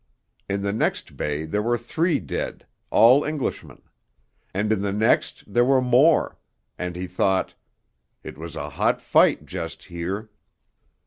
[0.49, 3.83] In the next bay there were three dead, all Englishmen;
[4.51, 6.39] and in the next there were more
[6.75, 7.53] and he thought,
[8.23, 10.31] 'It was a hot fight just here.'